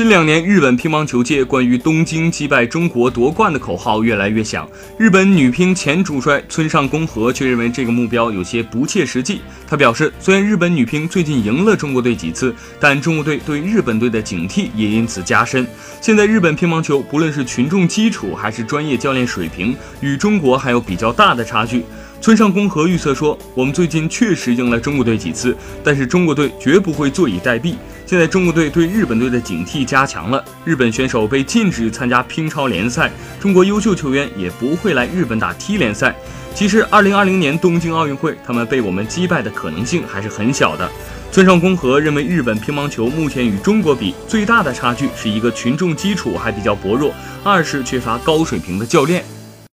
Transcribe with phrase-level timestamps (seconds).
[0.00, 4.66] 近两年，日本乒乓球界关于东京击败中国夺冠的口号越来越响。
[4.96, 9.42] 日本女乒前主帅村上恭和却认为这个目标有些不切实际。
[9.68, 15.66] 他表示，虽然日本女乒最近赢了中国队几次，但中国队对日本队的警惕也因此加深。
[16.00, 21.84] 现在日本乒乓球不论是群众基础还是专业教练水平，与中国还有比较大的差距。
[22.22, 27.74] 村上恭和预测说：“我们最近确实赢了中国队几次，但是中国队绝不会坐以待毙。
[28.10, 33.08] 现在中国队对日本队的警惕加强了，日本选手被禁止参加乒超联赛，
[33.38, 36.12] 中国优秀球员也不会来日本打 T 联赛。
[36.52, 40.90] 其实，2020年东京奥运会，他们被我们击败的可能性还是很小的。”
[41.30, 49.22] 村上恭和认为，日本乒乓球目前与中国比最大的差距是一个群众基础还比较薄弱，二是缺乏高水平的教练。